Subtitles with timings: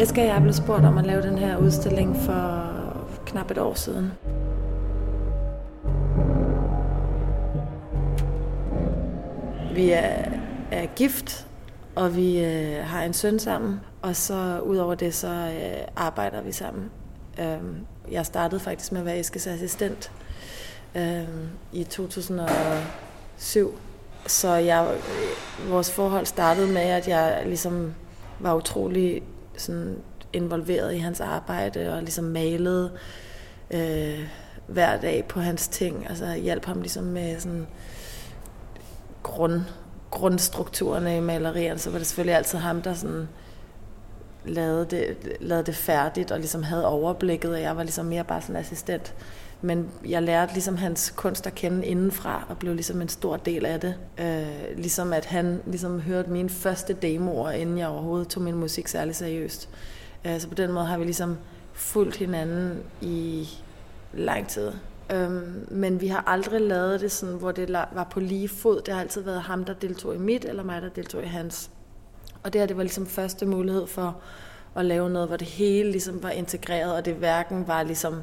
[0.00, 2.72] Eske og jeg blev spurgt om at lave den her udstilling for
[3.26, 4.12] knap et år siden.
[9.74, 10.24] Vi er,
[10.70, 11.46] er gift,
[11.94, 16.52] og vi øh, har en søn sammen, og så udover det, så øh, arbejder vi
[16.52, 16.90] sammen.
[17.40, 17.58] Øh,
[18.10, 20.12] jeg startede faktisk med at være Eskes assistent
[20.94, 21.28] øh,
[21.72, 23.78] i 2007,
[24.26, 27.94] så jeg, øh, vores forhold startede med, at jeg ligesom
[28.38, 29.22] var utrolig
[29.60, 29.96] sådan
[30.32, 32.92] involveret i hans arbejde og ligesom malede
[33.70, 34.28] øh,
[34.66, 36.06] hver dag på hans ting.
[36.08, 37.66] Altså hjalp ham ligesom med sådan
[39.22, 39.60] grund,
[40.10, 43.28] grundstrukturerne i malerierne, så var det selvfølgelig altid ham, der sådan
[44.44, 48.40] lavede det, lavede det færdigt og ligesom havde overblikket, og jeg var ligesom mere bare
[48.40, 49.14] sådan assistent.
[49.62, 53.66] Men jeg lærte ligesom hans kunst at kende indenfra, og blev ligesom en stor del
[53.66, 53.94] af det.
[54.18, 58.88] Øh, ligesom at han ligesom hørte mine første demoer, inden jeg overhovedet tog min musik
[58.88, 59.68] særlig seriøst.
[60.24, 61.36] Øh, så på den måde har vi ligesom
[61.72, 63.48] fulgt hinanden i
[64.12, 64.72] lang tid.
[65.12, 68.80] Øhm, men vi har aldrig lavet det sådan, hvor det var på lige fod.
[68.80, 71.70] Det har altid været ham, der deltog i mit, eller mig, der deltog i hans.
[72.42, 74.16] Og det her, det var ligesom første mulighed for
[74.76, 78.22] at lave noget, hvor det hele ligesom var integreret, og det hverken var ligesom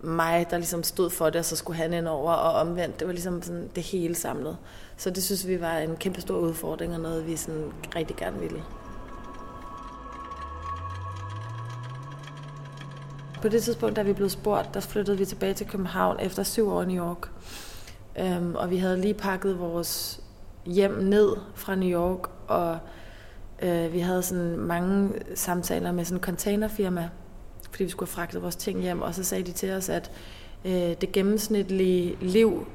[0.00, 3.00] mig, der ligesom stod for det, og så skulle han ind over og omvendt.
[3.00, 4.56] Det var ligesom sådan det hele samlet.
[4.96, 8.38] Så det synes vi var en kæmpe stor udfordring, og noget vi sådan rigtig gerne
[8.38, 8.62] ville.
[13.42, 16.68] På det tidspunkt, da vi blev spurgt, der flyttede vi tilbage til København efter syv
[16.68, 17.30] år i New York.
[18.18, 20.20] Øhm, og vi havde lige pakket vores
[20.66, 22.78] hjem ned fra New York, og
[23.62, 27.08] øh, vi havde sådan mange samtaler med sådan en containerfirma,
[27.76, 30.10] fordi vi skulle have fragtet vores ting hjem, og så sagde de til os, at
[30.64, 32.66] øh, det gennemsnitlige liv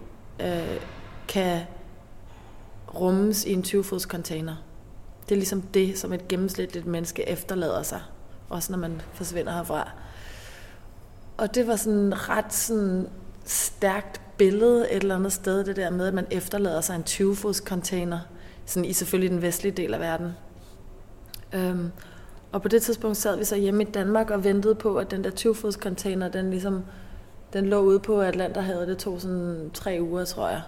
[0.42, 0.82] øh,
[1.28, 1.62] kan
[2.96, 4.56] rummes i en 20-fods container.
[5.24, 8.02] Det er ligesom det, som et gennemsnitligt menneske efterlader sig,
[8.50, 9.92] også når man forsvinder herfra.
[11.38, 13.08] Og det var sådan ret sådan
[13.46, 17.58] stærkt billede et eller andet sted, det der med, at man efterlader sig en 20-fods
[17.58, 18.20] container,
[18.66, 20.34] sådan i selvfølgelig den vestlige del af verden.
[21.54, 21.92] Øhm,
[22.52, 25.24] og på det tidspunkt sad vi så hjemme i Danmark og ventede på, at den
[25.24, 26.84] der 20-fods container, den ligesom,
[27.54, 30.62] den lå ude på Atlanterhavet, det tog sådan tre uger, tror jeg.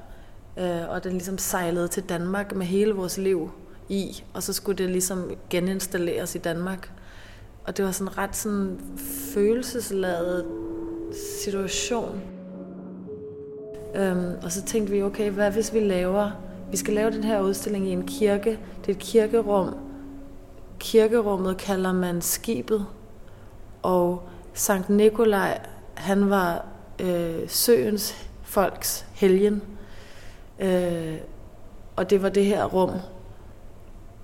[0.58, 3.52] Øh, og den ligesom sejlede til Danmark med hele vores liv
[3.90, 6.92] i, og så skulle det ligesom geninstalleres i Danmark.
[7.66, 8.80] Og det var sådan ret sådan
[9.34, 10.46] følelsesladet
[11.44, 12.22] situation.
[13.96, 16.32] Øhm, og så tænkte vi, okay, hvad hvis vi laver,
[16.72, 18.60] vi skal lave den her udstilling i en kirke.
[18.82, 19.83] Det er et kirkerum.
[20.84, 22.86] Kirkerummet kalder man skibet.
[23.82, 25.60] Og Sankt Nikolaj,
[25.94, 26.66] han var
[27.00, 29.62] øh, søens folks helgen.
[30.60, 31.18] Øh,
[31.96, 32.92] og det var det her rum.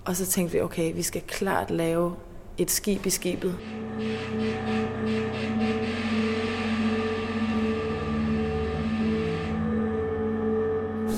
[0.06, 2.16] Og så tænkte vi, okay, vi skal klart lave
[2.58, 3.56] et skib i skibet.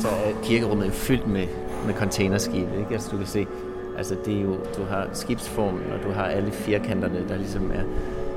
[0.02, 1.47] Så er kirkerummet fyldt med,
[1.85, 2.94] med containerskibe, ikke?
[2.94, 3.47] Altså du kan se,
[3.97, 7.84] altså det er jo, du har skibsformen, og du har alle firkanterne, der ligesom er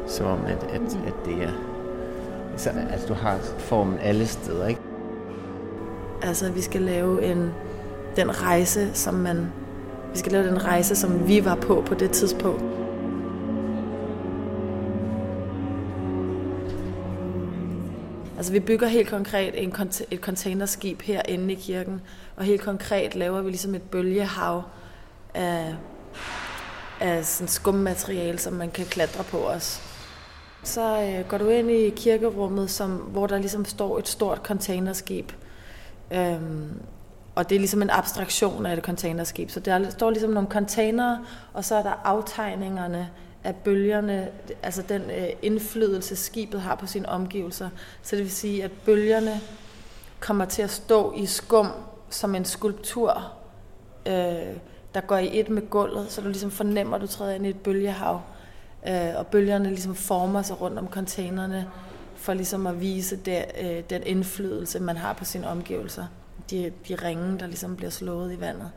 [0.07, 1.51] som om, at, at, at det er,
[2.57, 4.81] så, altså du har formen alle steder, ikke?
[6.23, 7.51] Altså vi skal lave en,
[8.17, 9.53] den rejse, som man,
[10.13, 12.65] vi skal lave den rejse, som vi var på på det tidspunkt.
[18.37, 19.73] Altså vi bygger helt konkret en,
[20.11, 22.01] et containerskib herinde i kirken,
[22.37, 24.63] og helt konkret laver vi ligesom et bølgehav
[25.35, 25.75] af,
[27.01, 29.81] af sådan skummateriale, som man kan klatre på os.
[30.63, 35.33] Så øh, går du ind i kirkerummet, som, hvor der ligesom står et stort containerskib.
[36.11, 36.81] Øhm,
[37.35, 39.51] og det er ligesom en abstraktion af et containerskib.
[39.51, 43.11] Så der står ligesom nogle containere, og så er der aftegningerne
[43.45, 44.29] af bølgerne,
[44.63, 47.69] altså den øh, indflydelse, skibet har på sine omgivelser.
[48.03, 49.41] Så det vil sige, at bølgerne
[50.21, 51.69] kommer til at stå i skum
[52.11, 53.33] som en skulptur,
[54.07, 54.57] øh,
[54.95, 57.49] der går i et med gulvet, så du ligesom fornemmer, at du træder ind i
[57.49, 58.23] et bølgehav.
[58.89, 61.67] Øh, og bølgerne ligesom former sig rundt om containerne,
[62.17, 66.07] for ligesom at vise det, øh, den indflydelse, man har på sine omgivelser.
[66.51, 68.71] De, de ringe, der ligesom bliver slået i vandet.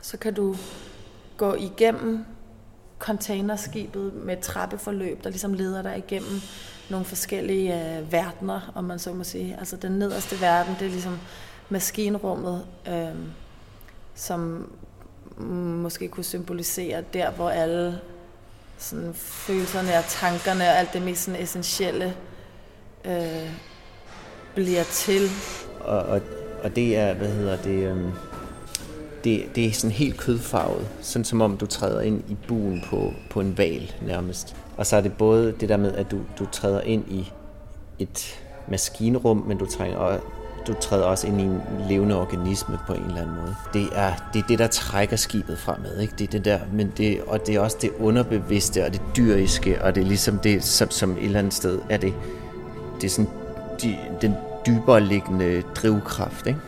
[0.00, 0.56] Så kan du
[1.36, 2.24] gå igennem
[2.98, 6.40] containerskibet med trappeforløb, der ligesom leder dig igennem
[6.90, 9.56] nogle forskellige øh, verdener, om man så må sige.
[9.58, 11.18] Altså den nederste verden, det er ligesom
[11.68, 13.14] maskinrummet, øh,
[14.14, 14.70] som
[15.38, 18.00] måske kunne symbolisere der, hvor alle
[18.78, 22.14] sådan, følelserne og tankerne og alt det mest sådan, essentielle
[23.04, 23.50] øh,
[24.54, 25.28] bliver til.
[25.80, 26.20] Og, og,
[26.62, 27.96] og det er, hvad hedder det, øh,
[29.24, 33.12] det, det er sådan helt kødfarvet, sådan som om du træder ind i buen på,
[33.30, 34.56] på en val nærmest.
[34.76, 37.32] Og så er det både det der med, at du, du træder ind i
[37.98, 40.18] et maskinrum, men du trænger,
[40.66, 43.54] du træder også ind i en levende organisme på en eller anden måde.
[43.72, 46.14] Det er det, er det der trækker skibet fremad, ikke?
[46.18, 49.82] Det er det der, men det, og det er også det underbevidste og det dyriske,
[49.82, 52.14] og det er ligesom det, som, som et eller andet sted er det,
[53.00, 53.30] det er sådan
[53.82, 54.34] de, den
[54.66, 56.60] dybere liggende drivkraft, ikke?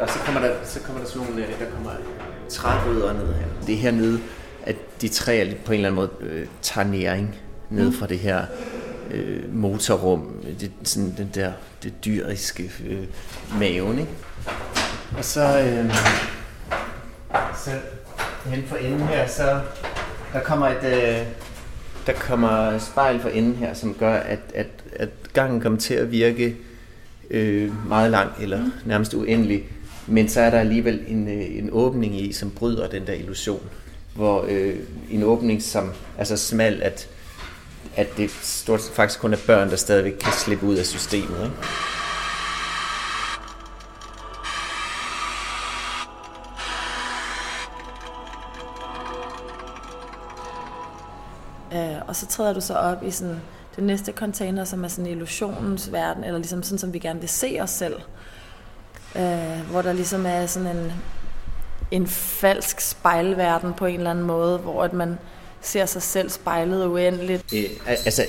[0.00, 1.90] Og så kommer der, så kommer der sådan nogle, øh, der kommer
[2.48, 3.46] trærødder ned her.
[3.66, 4.20] Det er hernede,
[4.62, 7.34] at de træer på en eller anden måde øh, tager næring
[7.70, 7.92] ned mm.
[7.92, 8.44] fra det her
[9.12, 13.04] øh, motorrum, det, sådan den der det dyriske øh,
[13.58, 14.12] maven, ikke?
[15.18, 15.94] Og så, øh,
[17.64, 17.70] så
[18.46, 19.60] hen for enden her, så
[20.32, 21.26] der kommer et, øh,
[22.06, 24.66] der kommer spejl for enden her, som gør, at, at,
[24.96, 26.56] at gangen kommer til at virke
[27.30, 28.72] øh, meget lang, eller mm.
[28.84, 29.64] nærmest uendelig.
[30.06, 33.62] Men så er der alligevel en, øh, en åbning i, som bryder den der illusion.
[34.14, 34.76] Hvor øh,
[35.10, 37.08] en åbning, som er så smal, at,
[37.96, 41.44] at det stort set faktisk kun er børn, der stadigvæk kan slippe ud af systemet.
[41.44, 41.56] Ikke?
[51.74, 53.40] Øh, og så træder du så op i sådan
[53.76, 57.28] den næste container, som er sådan illusionens verden, eller ligesom sådan, som vi gerne vil
[57.28, 57.96] se os selv.
[59.16, 60.92] Øh, hvor der ligesom er sådan en,
[61.90, 65.18] en falsk spejlverden på en eller anden måde, hvor at man
[65.62, 67.52] ser sig selv spejlet uendeligt.
[67.54, 68.26] Øh, altså,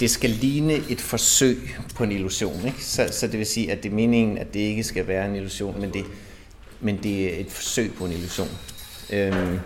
[0.00, 2.84] det skal ligne et forsøg på en illusion, ikke?
[2.84, 5.34] Så, så det vil sige, at det er meningen, at det ikke skal være en
[5.34, 6.04] illusion, men det,
[6.80, 8.48] men det er et forsøg på en illusion.
[9.10, 9.60] Øhm,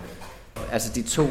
[0.72, 1.28] altså de to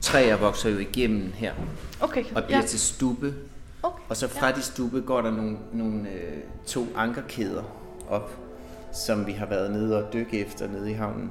[0.00, 1.52] træer vokser jo igennem her.
[2.00, 2.24] Okay.
[2.34, 2.66] Og bliver ja.
[2.66, 3.34] til stube.
[3.82, 4.02] Okay.
[4.08, 4.54] Og så fra ja.
[4.54, 7.62] de stube går der nogle, nogle øh, to ankerkæder
[8.08, 8.30] op,
[9.06, 11.30] som vi har været nede og dykke efter nede i havnen.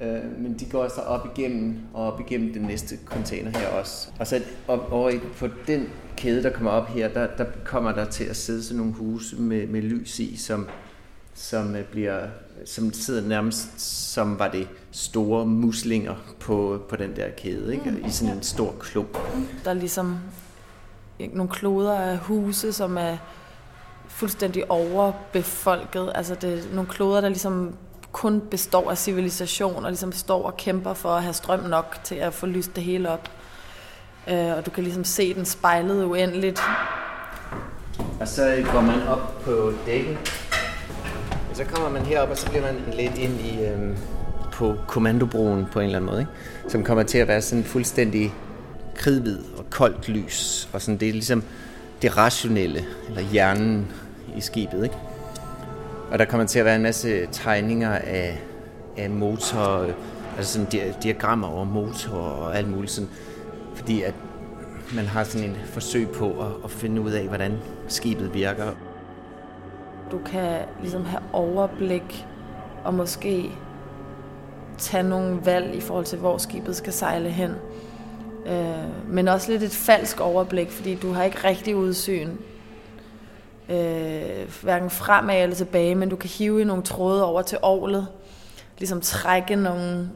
[0.00, 4.08] Øh, men de går så op igennem, og op igennem den næste container her også.
[4.18, 7.92] Og så op, over i, på den kæde, der kommer op her, der, der kommer
[7.92, 10.68] der til at sidde sådan nogle huse med, med lys i, som,
[11.34, 12.26] som øh, bliver
[12.64, 13.80] som sidder nærmest
[14.12, 17.90] som var det store muslinger på, på den der kæde, ikke?
[17.90, 18.06] Mm.
[18.06, 19.18] i sådan en stor klump.
[19.64, 20.18] Der er ligesom
[21.32, 23.16] nogle kloder af huse, som er
[24.08, 26.12] fuldstændig overbefolket.
[26.14, 27.74] Altså det er nogle kloder, der ligesom
[28.12, 32.14] kun består af civilisation, og ligesom står og kæmper for at have strøm nok til
[32.14, 33.30] at få lyst det hele op.
[34.28, 36.60] Øh, og du kan ligesom se den spejlet uendeligt.
[38.20, 40.18] Og så går man op på dækket,
[41.50, 43.96] og så kommer man herop, og så bliver man lidt ind i, øhm,
[44.52, 46.32] på kommandobroen på en eller anden måde, ikke?
[46.68, 48.34] som kommer til at være sådan fuldstændig
[48.94, 50.68] kridhvid og koldt lys.
[50.72, 51.42] Og sådan, det er ligesom
[52.02, 53.92] det rationelle, eller hjernen
[54.36, 54.84] i skibet.
[54.84, 54.96] Ikke?
[56.10, 58.40] Og der kommer til at være en masse tegninger af,
[58.96, 59.86] af motor,
[60.36, 62.92] altså sådan di- diagrammer over motor og alt muligt.
[62.92, 63.10] Sådan,
[63.74, 64.14] fordi at
[64.94, 67.58] man har sådan en forsøg på at, at finde ud af, hvordan
[67.88, 68.72] skibet virker.
[70.10, 72.26] Du kan ligesom have overblik
[72.84, 73.50] og måske
[74.78, 77.50] tage nogle valg i forhold til, hvor skibet skal sejle hen.
[78.46, 82.28] Øh, men også lidt et falsk overblik, fordi du har ikke rigtig udsyn.
[83.70, 88.06] Øh, hverken fremad eller tilbage, men du kan hive i nogle tråde over til året.
[88.78, 90.10] Ligesom trække nogle,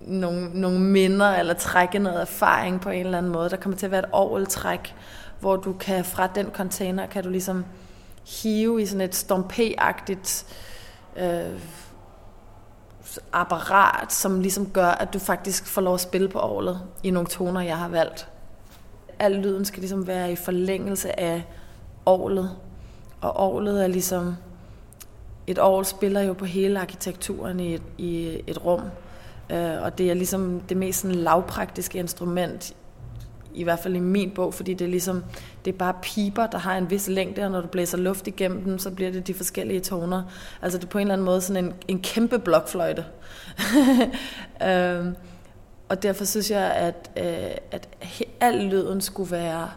[0.00, 3.50] nogle, nogle minder, eller trække noget erfaring på en eller anden måde.
[3.50, 4.94] Der kommer til at være et åreltræk,
[5.40, 7.64] hvor du kan fra den container, kan du ligesom
[8.42, 10.46] hive i sådan et stompé-agtigt
[11.16, 11.58] øh,
[13.32, 17.28] apparat, som ligesom gør, at du faktisk får lov at spille på året i nogle
[17.28, 18.28] toner, jeg har valgt.
[19.18, 21.42] Al lyden skal ligesom være i forlængelse af
[22.06, 22.50] året,
[23.22, 24.36] og orlet er ligesom...
[25.46, 28.80] Et orgel spiller jo på hele arkitekturen i et, i et rum.
[29.50, 32.74] Øh, og det er ligesom det mest sådan lavpraktiske instrument
[33.54, 35.24] i hvert fald i min bog, fordi det er ligesom,
[35.64, 38.64] det er bare piper, der har en vis længde, og når du blæser luft igennem
[38.64, 40.22] dem, så bliver det de forskellige toner.
[40.62, 43.04] Altså det er på en eller anden måde sådan en, en kæmpe blokfløjte.
[44.68, 45.16] øhm,
[45.88, 47.88] og derfor synes jeg, at, øh, at
[48.40, 49.70] al lyden skulle være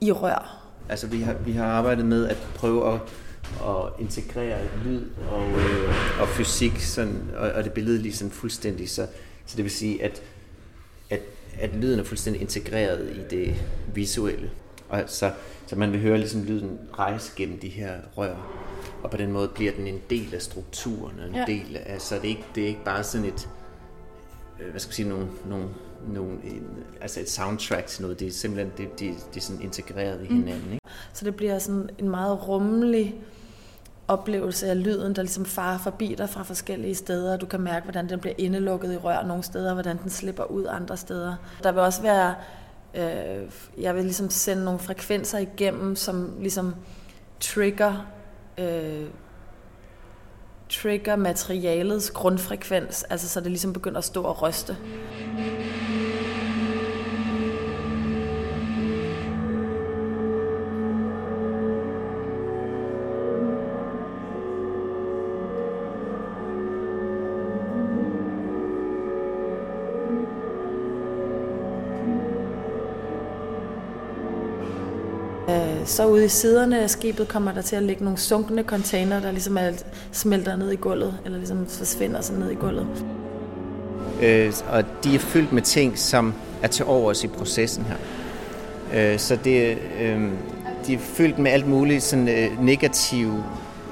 [0.00, 0.61] i rør.
[0.92, 3.00] Altså vi har, vi har arbejdet med at prøve at,
[3.60, 8.90] at integrere lyd og, øh, og fysik, sådan, og, og det billede lige sådan fuldstændig.
[8.90, 9.06] Så,
[9.46, 10.22] så det vil sige, at,
[11.10, 11.20] at
[11.58, 13.54] at lyden er fuldstændig integreret i det
[13.94, 14.50] visuelle.
[14.88, 15.32] Og så,
[15.66, 18.36] så man vil høre ligesom lyden rejse gennem de her rør.
[19.02, 21.44] Og på den måde bliver den en del af strukturen, en ja.
[21.46, 23.48] del af, så det er, ikke, det er ikke bare sådan et,
[24.60, 25.68] øh, hvad skal jeg sige, nogle, nogle,
[26.08, 26.66] nogle, en,
[27.00, 30.28] altså et soundtrack til noget, det er simpelthen, det, det, det er sådan integreret i
[30.28, 30.36] mm.
[30.36, 30.72] hinanden.
[30.72, 30.81] Ikke?
[31.12, 33.14] Så det bliver sådan en meget rummelig
[34.08, 37.36] oplevelse af lyden, der ligesom farer forbi dig fra forskellige steder.
[37.36, 40.66] Du kan mærke, hvordan den bliver indelukket i rør nogle steder, hvordan den slipper ud
[40.66, 41.34] andre steder.
[41.62, 42.34] Der vil også være,
[42.94, 46.74] øh, jeg vil ligesom sende nogle frekvenser igennem, som ligesom
[47.40, 48.06] trigger,
[48.58, 49.06] øh,
[50.68, 54.76] trigger materialets grundfrekvens, altså så det ligesom begynder at stå og ryste.
[75.92, 79.30] Så ude i siderne af skibet kommer der til at ligge nogle sunkne container, der
[79.30, 79.70] ligesom er,
[80.12, 82.86] smelter ned i gulvet, eller ligesom forsvinder sig ned i gulvet.
[84.22, 87.96] Øh, og de er fyldt med ting, som er til overs i processen her.
[89.12, 90.28] Øh, så det, øh,
[90.86, 93.44] de er fyldt med alt muligt sådan, øh, negative,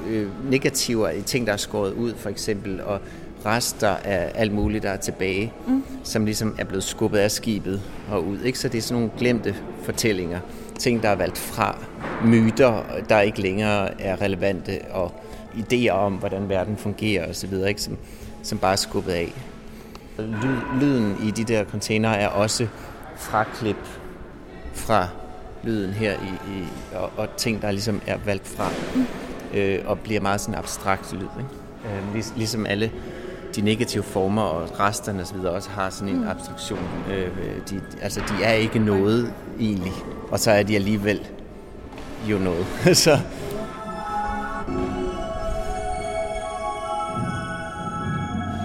[0.08, 3.00] øh, negativer i ting, der er skåret ud, for eksempel, og
[3.46, 5.82] rester af alt muligt, der er tilbage, mm.
[6.04, 8.40] som ligesom er blevet skubbet af skibet og ud.
[8.40, 8.58] Ikke?
[8.58, 10.38] Så det er sådan nogle glemte fortællinger
[10.80, 11.78] ting, der er valgt fra,
[12.24, 15.14] myter, der ikke længere er relevante, og
[15.54, 17.82] idéer om, hvordan verden fungerer osv., ikke?
[17.82, 17.96] Som,
[18.42, 19.32] som bare er skubbet af.
[20.80, 22.66] Lyden i de der container er også
[23.16, 23.86] fraklip
[24.74, 25.08] fra
[25.62, 28.70] lyden her, i, i, og, og ting, der ligesom er valgt fra,
[29.54, 31.20] øh, og bliver meget sådan abstrakt lyd.
[31.20, 31.96] Ikke?
[31.96, 32.90] Øh, lig, ligesom alle
[33.56, 35.36] de negative former og resterne osv.
[35.36, 36.88] også har sådan en abstraktion.
[37.10, 37.28] Øh,
[37.70, 39.92] de, altså, de er ikke noget egentlig
[40.30, 41.28] og så er de alligevel
[42.30, 42.66] jo noget.
[43.04, 43.18] så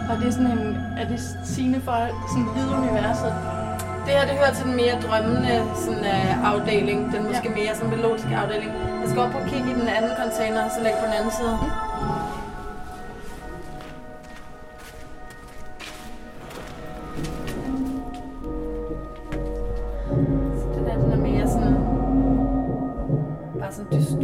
[0.10, 1.98] Og det er sådan en, er det sigende for
[2.32, 3.34] sådan lyduniverset?
[4.06, 7.56] Det her, det hører til den mere drømmende sådan, uh, afdeling, den måske ja.
[7.60, 8.72] mere sådan melodiske afdeling.
[9.02, 11.54] Jeg skal op og kigge i den anden container, så lægge på den anden side.
[11.62, 11.95] Mm.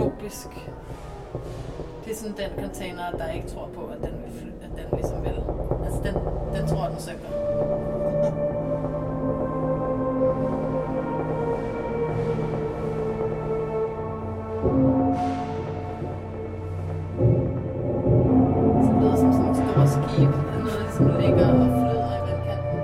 [0.01, 0.47] Dystopisk.
[2.05, 5.23] Det er sådan den container, der ikke tror på, at den, vil, at den ligesom
[5.23, 5.43] vil.
[5.85, 6.13] Altså den,
[6.55, 7.27] den tror, den synker.
[18.85, 20.29] Så lyder som sådan et stort skib.
[20.29, 22.79] Noget, der ligesom ligger og flyder i vandkanten.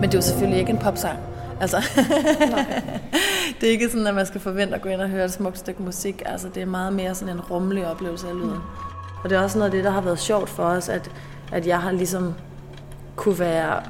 [0.00, 1.18] Men det er jo selvfølgelig ikke en popsang.
[1.60, 1.76] Altså,
[3.60, 5.58] det er ikke sådan, at man skal forvente at gå ind og høre et smukt
[5.58, 6.22] stykke musik.
[6.26, 8.50] Altså, det er meget mere sådan en rummelig oplevelse af lyden.
[8.50, 8.60] Mm.
[9.24, 11.10] Og det er også noget af det, der har været sjovt for os, at,
[11.52, 12.34] at jeg har ligesom
[13.16, 13.82] kunne være,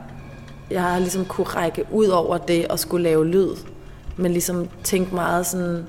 [0.70, 3.50] jeg har ligesom kunne række ud over det og skulle lave lyd,
[4.16, 5.86] men ligesom tænke meget sådan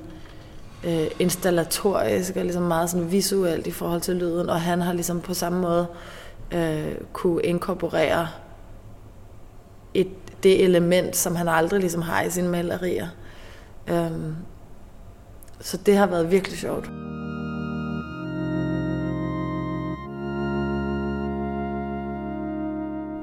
[0.84, 5.20] øh, installatorisk og ligesom meget sådan visuelt i forhold til lyden, og han har ligesom
[5.20, 5.86] på samme måde
[6.52, 8.28] øh, kunne inkorporere
[9.94, 10.08] et
[10.46, 13.06] det element, som han aldrig ligesom har i sine malerier.
[13.88, 14.34] Øhm,
[15.60, 16.86] så det har været virkelig sjovt.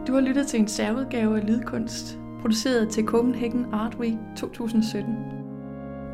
[0.08, 5.16] Du har lyttet til en særudgave af Lydkunst, produceret til Copenhagen Art Week 2017.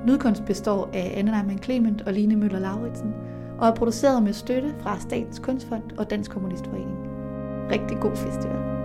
[0.07, 3.13] Lydkunst består af Anne Neumann Clement og Line Møller Lauritsen,
[3.59, 6.97] og er produceret med støtte fra Statens Kunstfond og Dansk Kommunistforening.
[7.71, 8.78] Rigtig god festival.